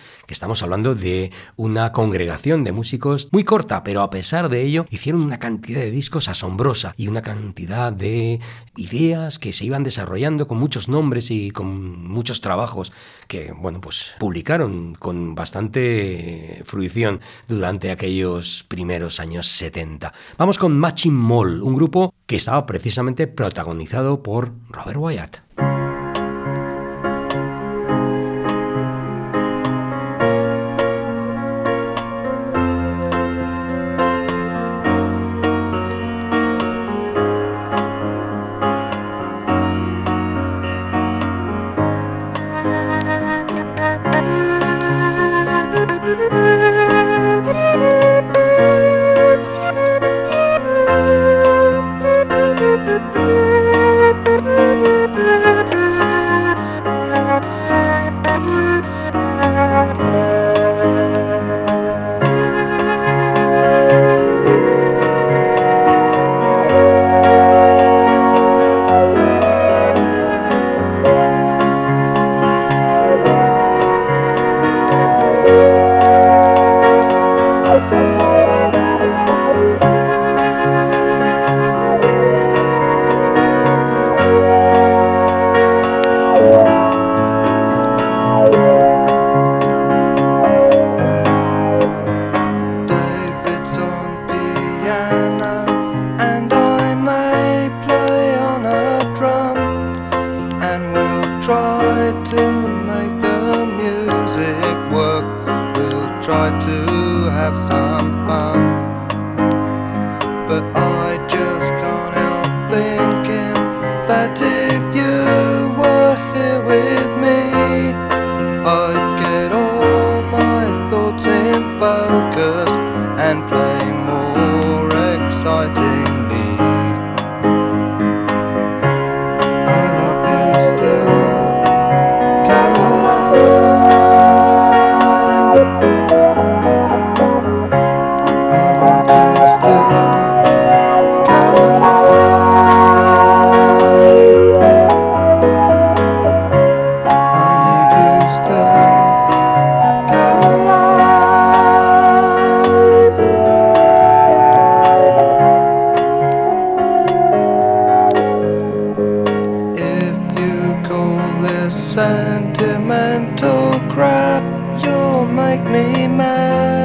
hablando 0.51 0.95
de 0.95 1.31
una 1.57 1.93
congregación 1.93 2.65
de 2.65 2.73
músicos 2.73 3.29
muy 3.33 3.45
corta, 3.45 3.83
pero 3.85 4.03
a 4.03 4.11
pesar 4.11 4.49
de 4.49 4.63
ello 4.63 4.87
hicieron 4.91 5.23
una 5.23 5.39
cantidad 5.39 5.81
de 5.81 5.91
discos 5.91 6.29
asombrosa 6.29 6.95
y 6.97 7.09
una 7.09 7.23
cantidad 7.23 7.93
de 7.93 8.41
ideas 8.77 9.39
que 9.39 9.53
se 9.53 9.65
iban 9.65 9.85
desarrollando 9.85 10.49
con 10.49 10.59
muchos 10.59 10.89
nombres 10.89 11.31
y 11.31 11.51
con 11.51 12.05
muchos 12.05 12.41
trabajos 12.41 12.93
que, 13.29 13.53
bueno, 13.53 13.81
pues 13.81 14.15
publicaron 14.19 14.95
con 14.95 15.35
bastante 15.35 16.63
fruición 16.65 17.21
durante 17.49 17.91
aquellos 17.91 18.65
primeros 18.69 19.21
años 19.21 19.47
70. 19.47 20.13
Vamos 20.37 20.59
con 20.59 20.77
Matching 20.79 21.15
Mall, 21.15 21.63
un 21.63 21.77
grupo 21.77 22.13
que 22.27 22.37
estaba 22.37 22.67
precisamente 22.67 23.27
protagonizado 23.27 24.23
por 24.23 24.53
Robert 24.69 24.99
Wyatt. 24.99 25.90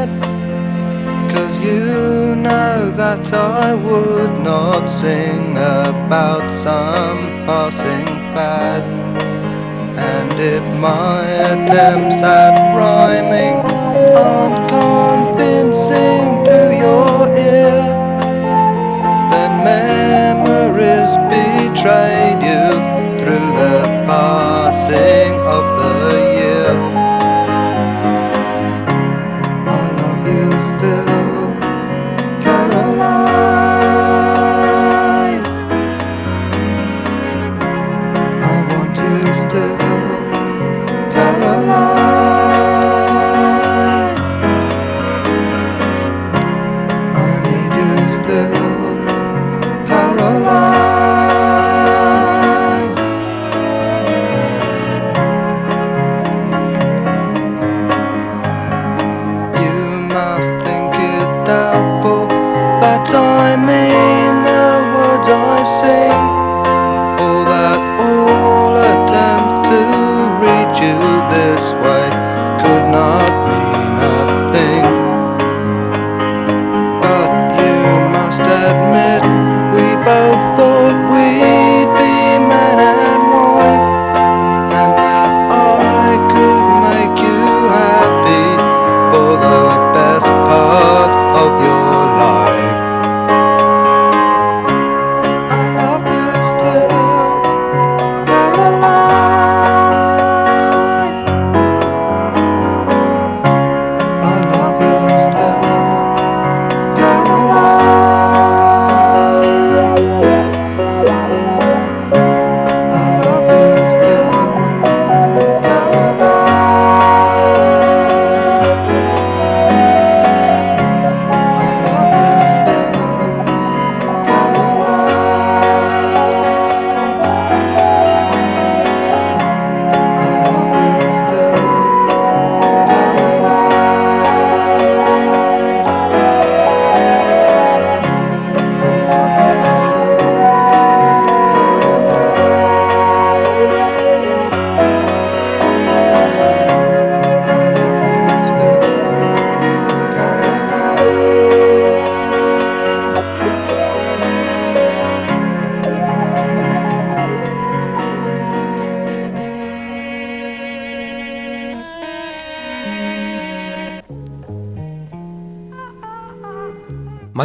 Mad. 0.07 1.31
Cause 1.31 1.65
you 1.65 2.35
know 2.35 2.91
that 2.91 3.33
I 3.33 3.73
would 3.73 4.39
not 4.39 4.87
sing 4.87 5.51
about 5.53 6.49
some 6.63 7.45
passing 7.45 8.05
fad. 8.33 8.83
And 9.97 10.39
if 10.39 10.63
my 10.79 11.21
attempts 11.51 12.21
at 12.23 12.75
rhyming 12.75 13.55
aren't 14.15 14.69
convincing 14.69 16.43
to 16.45 16.59
your 16.83 17.29
ear, 17.37 17.77
then 19.31 19.51
memories 19.63 21.13
betrayed 21.31 22.41
you 22.43 22.65
through 23.19 23.49
the 23.63 23.81
passing 24.05 25.33
of 25.41 25.74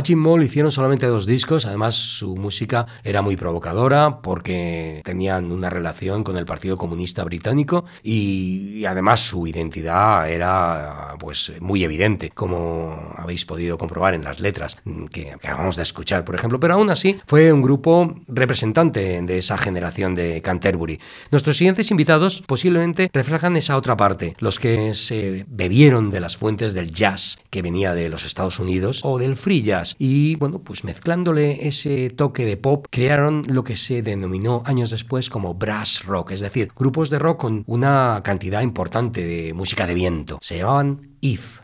Matching 0.01 0.18
Mall 0.18 0.42
hicieron 0.42 0.72
solamente 0.72 1.05
dos 1.05 1.26
discos, 1.26 1.66
además 1.66 1.94
su 1.94 2.34
música 2.34 2.86
era 3.05 3.20
muy 3.20 3.36
provocadora 3.36 4.22
porque 4.22 5.03
tenían 5.05 5.53
una 5.53 5.68
relación 5.68 6.24
con 6.24 6.38
el 6.38 6.46
Partido 6.46 6.78
Comunista 6.78 7.22
Británico 7.22 7.84
y, 8.03 8.78
y 8.78 8.86
además 8.86 9.20
su 9.20 9.46
identidad 9.46 10.30
era 10.30 11.16
pues 11.18 11.53
muy 11.61 11.84
evidente, 11.84 12.30
como 12.30 13.12
habéis 13.14 13.44
podido 13.44 13.76
comprobar 13.76 14.14
en 14.14 14.24
las 14.24 14.40
letras 14.40 14.78
que 15.25 15.33
acabamos 15.33 15.77
de 15.77 15.83
escuchar, 15.83 16.25
por 16.25 16.35
ejemplo, 16.35 16.61
pero 16.61 16.75
aún 16.75 16.91
así 16.91 17.18
fue 17.27 17.53
un 17.53 17.62
grupo 17.62 18.14
representante 18.29 19.21
de 19.23 19.39
esa 19.39 19.59
generación 19.59 20.14
de 20.14 20.43
Canterbury. 20.43 21.01
Nuestros 21.31 21.57
siguientes 21.57 21.91
invitados 21.91 22.43
posiblemente 22.47 23.11
reflejan 23.12 23.57
esa 23.57 23.77
otra 23.77 23.97
parte, 23.97 24.35
los 24.39 24.59
que 24.59 24.95
se 24.95 25.45
bebieron 25.49 26.11
de 26.11 26.21
las 26.21 26.37
fuentes 26.37 26.75
del 26.75 26.91
jazz 26.91 27.39
que 27.51 27.62
venía 27.62 27.95
de 27.95 28.09
los 28.09 28.25
Estados 28.25 28.59
Unidos 28.59 29.01
o 29.05 29.18
del 29.18 29.37
free 29.37 29.62
jazz 29.62 29.95
y 29.99 30.37
bueno, 30.37 30.61
pues 30.61 30.85
mezclándole 30.85 31.66
ese 31.66 32.11
toque 32.11 32.45
de 32.45 32.57
pop 32.57 32.87
crearon 32.91 33.45
lo 33.49 33.64
que 33.64 33.77
se 33.77 34.03
denominó 34.03 34.62
años 34.66 34.91
después 34.91 35.31
como 35.31 35.55
brass 35.55 36.05
rock, 36.05 36.33
es 36.33 36.41
decir, 36.41 36.71
grupos 36.77 37.11
de 37.11 37.18
rock 37.18 37.41
con 37.41 37.64
una 37.66 38.21
cantidad 38.25 38.62
importante 38.62 39.25
de 39.25 39.55
música 39.55 39.87
de 39.87 39.95
viento. 39.95 40.39
Se 40.41 40.59
llamaban 40.59 41.16
If. 41.21 41.61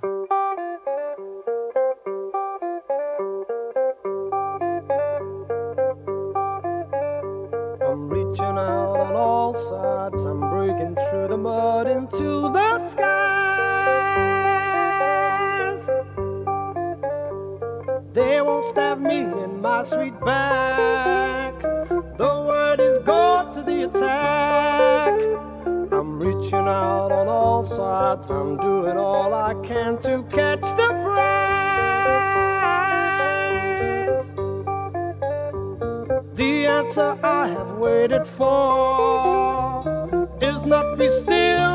I'm 28.31 28.57
doing 28.57 28.97
all 28.97 29.35
I 29.35 29.55
can 29.67 29.99
to 30.03 30.23
catch 30.31 30.63
the 30.63 30.89
prize. 31.05 31.37
The 36.35 36.67
answer 36.67 37.19
I 37.23 37.49
have 37.49 37.73
waited 37.79 38.27
for 38.27 39.83
is 40.41 40.63
not 40.63 40.97
be 40.99 41.09
still. 41.09 41.66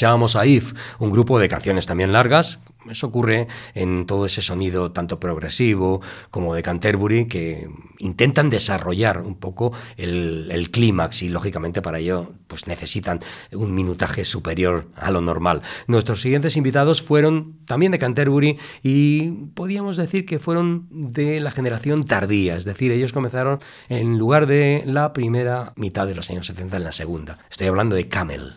Escuchábamos 0.00 0.34
a 0.34 0.46
If, 0.46 0.72
un 0.98 1.10
grupo 1.10 1.38
de 1.38 1.50
canciones 1.50 1.84
también 1.84 2.10
largas. 2.10 2.60
Eso 2.90 3.08
ocurre 3.08 3.48
en 3.74 4.06
todo 4.06 4.24
ese 4.24 4.40
sonido 4.40 4.92
tanto 4.92 5.20
progresivo 5.20 6.00
como 6.30 6.54
de 6.54 6.62
Canterbury 6.62 7.26
que 7.26 7.68
intentan 7.98 8.48
desarrollar 8.48 9.20
un 9.20 9.34
poco 9.34 9.74
el, 9.98 10.70
clímax 10.72 11.22
y 11.22 11.28
lógicamente 11.28 11.82
para 11.82 11.98
ello 11.98 12.32
pues 12.46 12.66
necesitan 12.66 13.20
un 13.52 13.74
minutaje 13.74 14.24
superior 14.24 14.88
a 14.96 15.10
lo 15.10 15.20
normal. 15.20 15.60
Nuestros 15.86 16.22
siguientes 16.22 16.56
invitados 16.56 17.02
fueron 17.02 17.58
también 17.66 17.92
de 17.92 17.98
Canterbury 17.98 18.56
y 18.82 19.32
podíamos 19.52 19.98
decir 19.98 20.24
que 20.24 20.38
fueron 20.38 20.86
de 20.90 21.40
la 21.40 21.50
generación 21.50 22.04
tardía, 22.04 22.56
es 22.56 22.64
decir, 22.64 22.90
ellos 22.90 23.12
comenzaron 23.12 23.58
en 23.90 24.16
lugar 24.16 24.46
de 24.46 24.82
la 24.86 25.12
primera 25.12 25.74
mitad 25.76 26.06
de 26.06 26.14
los 26.14 26.30
años 26.30 26.46
70 26.46 26.78
en 26.78 26.84
la 26.84 26.92
segunda. 26.92 27.36
Estoy 27.50 27.66
hablando 27.66 27.96
de 27.96 28.08
Camel. 28.08 28.54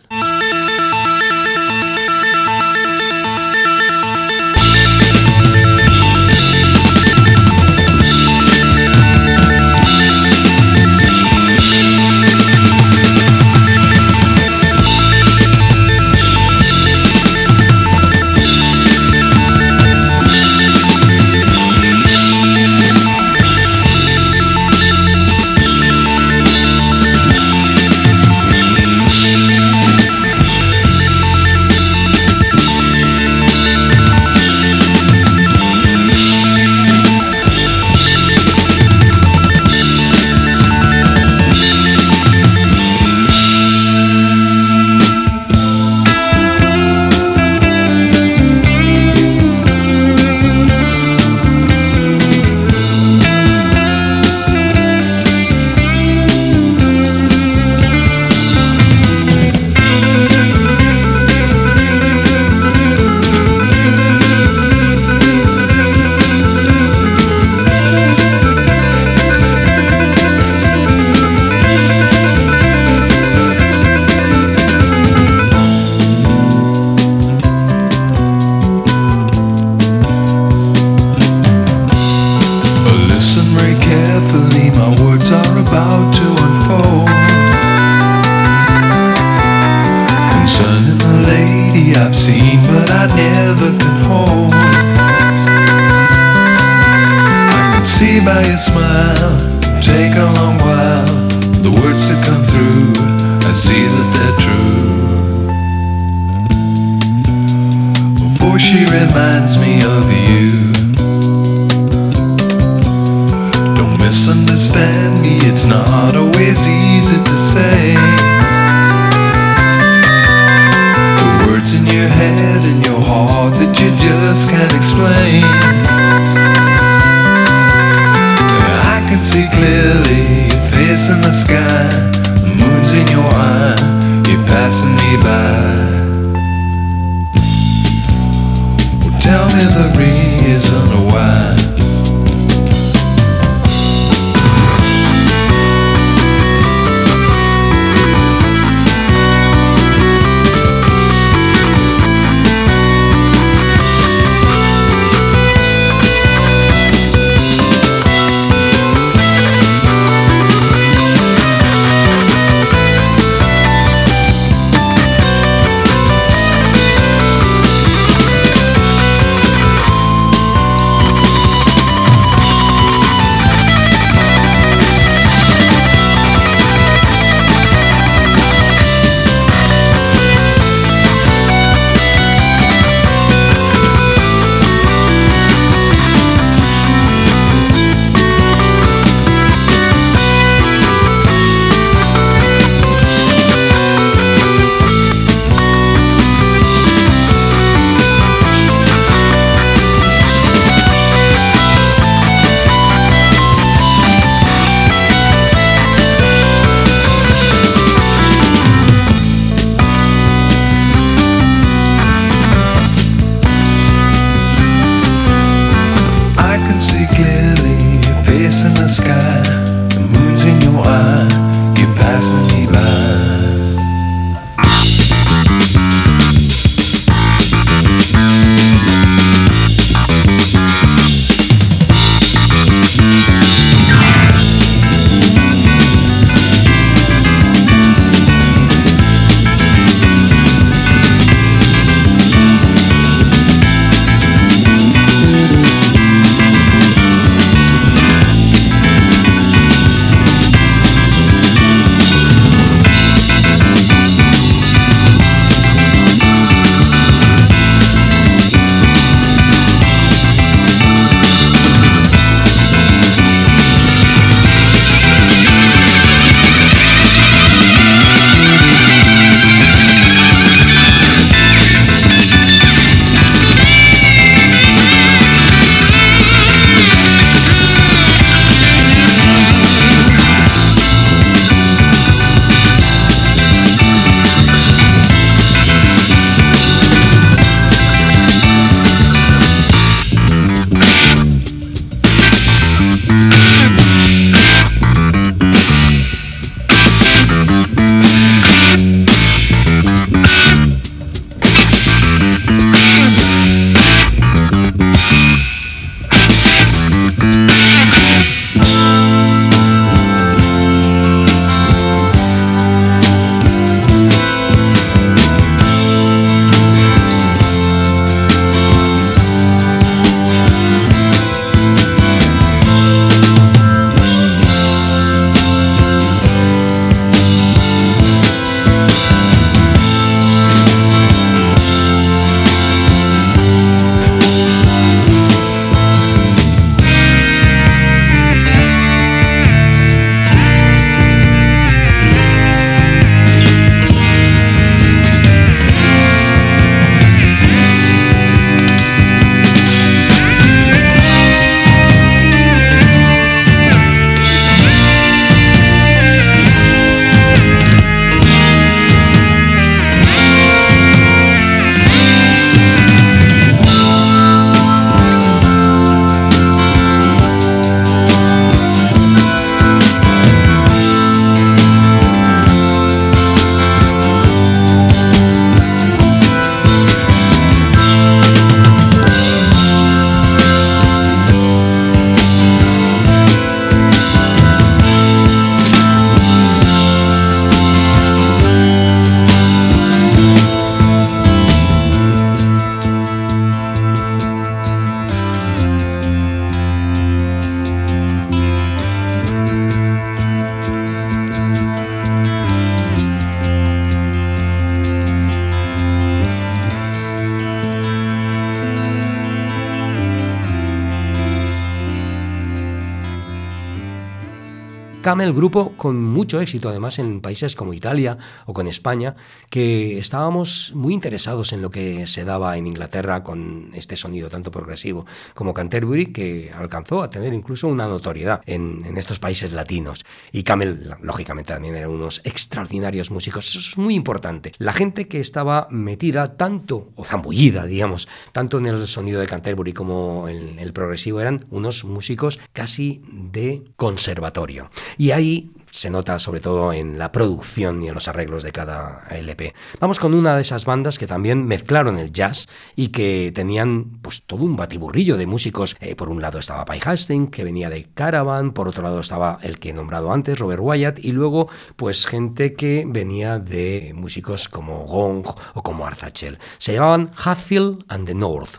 Camel, 415.24 415.36
grupo 415.36 415.72
con 415.78 416.02
mucho 416.02 416.38
éxito 416.38 416.68
además 416.68 416.98
en 416.98 417.22
países 417.22 417.56
como 417.56 417.72
Italia 417.72 418.18
o 418.44 418.52
con 418.52 418.66
España, 418.66 419.14
que 419.48 419.98
estábamos 419.98 420.72
muy 420.74 420.92
interesados 420.92 421.54
en 421.54 421.62
lo 421.62 421.70
que 421.70 422.06
se 422.06 422.26
daba 422.26 422.58
en 422.58 422.66
Inglaterra 422.66 423.22
con 423.22 423.70
este 423.72 423.96
sonido 423.96 424.28
tanto 424.28 424.50
progresivo 424.50 425.06
como 425.32 425.54
Canterbury, 425.54 426.12
que 426.12 426.52
alcanzó 426.54 427.02
a 427.02 427.08
tener 427.08 427.32
incluso 427.32 427.68
una 427.68 427.86
notoriedad 427.86 428.42
en 428.44 428.98
estos 428.98 429.18
países 429.18 429.52
latinos. 429.52 430.04
Y 430.30 430.42
Camel, 430.42 430.94
lógicamente, 431.00 431.54
también 431.54 431.74
eran 431.74 431.90
unos 431.90 432.20
extraordinarios 432.24 433.10
músicos. 433.10 433.48
Eso 433.48 433.60
es 433.60 433.78
muy 433.78 433.94
importante. 433.94 434.52
La 434.58 434.74
gente 434.74 435.08
que 435.08 435.20
estaba 435.20 435.68
metida 435.70 436.36
tanto, 436.36 436.90
o 436.96 437.04
zambullida, 437.04 437.64
digamos, 437.64 438.08
tanto 438.32 438.58
en 438.58 438.66
el 438.66 438.86
sonido 438.86 439.20
de 439.20 439.26
Canterbury 439.26 439.72
como 439.72 440.28
en 440.28 440.58
el 440.58 440.74
progresivo, 440.74 441.22
eran 441.22 441.46
unos 441.48 441.84
músicos 441.84 442.40
casi 442.52 443.00
de 443.10 443.64
conservatorio. 443.76 444.68
Y 444.98 445.13
ahí 445.14 445.50
se 445.74 445.90
nota 445.90 446.20
sobre 446.20 446.38
todo 446.38 446.72
en 446.72 446.98
la 447.00 447.10
producción 447.10 447.82
y 447.82 447.88
en 447.88 447.94
los 447.94 448.06
arreglos 448.06 448.44
de 448.44 448.52
cada 448.52 449.08
LP. 449.10 449.54
Vamos 449.80 449.98
con 449.98 450.14
una 450.14 450.36
de 450.36 450.42
esas 450.42 450.66
bandas 450.66 450.98
que 450.98 451.08
también 451.08 451.46
mezclaron 451.46 451.98
el 451.98 452.12
jazz 452.12 452.46
y 452.76 452.88
que 452.88 453.32
tenían 453.34 453.98
pues 454.00 454.22
todo 454.22 454.44
un 454.44 454.54
batiburrillo 454.54 455.16
de 455.16 455.26
músicos. 455.26 455.76
Eh, 455.80 455.96
por 455.96 456.10
un 456.10 456.22
lado 456.22 456.38
estaba 456.38 456.64
Pai 456.64 456.80
Hastings, 456.84 457.30
que 457.30 457.42
venía 457.42 457.70
de 457.70 457.88
Caravan, 457.92 458.52
por 458.52 458.68
otro 458.68 458.84
lado 458.84 459.00
estaba 459.00 459.40
el 459.42 459.58
que 459.58 459.70
he 459.70 459.72
nombrado 459.72 460.12
antes, 460.12 460.38
Robert 460.38 460.62
Wyatt, 460.62 461.00
y 461.00 461.10
luego 461.10 461.48
pues 461.74 462.06
gente 462.06 462.54
que 462.54 462.84
venía 462.86 463.40
de 463.40 463.92
músicos 463.96 464.48
como 464.48 464.84
Gong 464.84 465.26
o 465.54 465.62
como 465.64 465.86
Arzachel. 465.86 466.38
Se 466.58 466.72
llamaban 466.72 467.10
Hatfield 467.16 467.84
and 467.88 468.06
the 468.06 468.14
North. 468.14 468.58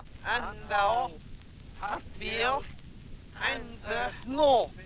and 3.54 3.78
the 3.84 4.30
North. 4.30 4.85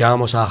Escuchábamos 0.00 0.34
a 0.34 0.46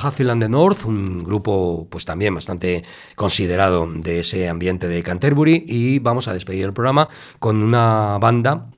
North, 0.47 0.85
un 0.85 1.23
grupo 1.23 1.87
pues 1.89 2.05
también 2.05 2.35
bastante 2.35 2.83
considerado 3.15 3.91
de 3.91 4.19
ese 4.19 4.47
ambiente 4.47 4.87
de 4.87 5.01
Canterbury 5.01 5.65
y 5.67 5.97
vamos 5.97 6.27
a 6.27 6.33
despedir 6.33 6.65
el 6.65 6.73
programa 6.73 7.09
con 7.39 7.63
una 7.63 8.19
banda 8.19 8.68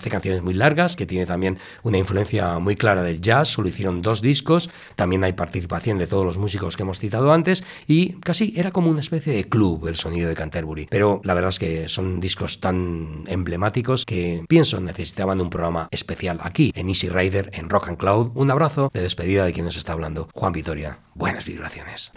hace 0.00 0.10
canciones 0.10 0.42
muy 0.42 0.54
largas, 0.54 0.96
que 0.96 1.06
tiene 1.06 1.26
también 1.26 1.58
una 1.82 1.98
influencia 1.98 2.58
muy 2.58 2.74
clara 2.74 3.02
del 3.02 3.20
jazz, 3.20 3.48
solo 3.48 3.68
hicieron 3.68 4.02
dos 4.02 4.22
discos, 4.22 4.70
también 4.96 5.22
hay 5.24 5.34
participación 5.34 5.98
de 5.98 6.06
todos 6.06 6.24
los 6.24 6.38
músicos 6.38 6.76
que 6.76 6.82
hemos 6.82 6.98
citado 6.98 7.32
antes 7.32 7.64
y 7.86 8.14
casi 8.20 8.54
era 8.56 8.70
como 8.70 8.90
una 8.90 9.00
especie 9.00 9.32
de 9.32 9.44
club 9.44 9.86
el 9.86 9.96
sonido 9.96 10.28
de 10.28 10.34
Canterbury, 10.34 10.86
pero 10.90 11.20
la 11.24 11.34
verdad 11.34 11.50
es 11.50 11.58
que 11.58 11.88
son 11.88 12.20
discos 12.20 12.60
tan 12.60 13.24
emblemáticos 13.26 14.06
que 14.06 14.44
pienso 14.48 14.80
necesitaban 14.80 15.40
un 15.40 15.50
programa 15.50 15.88
especial 15.90 16.40
aquí 16.42 16.72
en 16.74 16.88
Easy 16.88 17.08
Rider 17.08 17.50
en 17.52 17.68
Rock 17.68 17.88
and 17.88 17.98
Cloud. 17.98 18.30
Un 18.34 18.50
abrazo 18.50 18.90
de 18.92 19.02
despedida 19.02 19.44
de 19.44 19.52
quien 19.52 19.66
nos 19.66 19.76
está 19.76 19.92
hablando, 19.92 20.28
Juan 20.34 20.52
Vitoria. 20.52 21.00
Buenas 21.14 21.44
vibraciones. 21.44 22.12